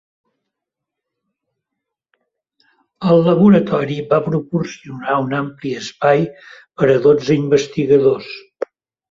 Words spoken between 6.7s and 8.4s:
per a dotze investigadors.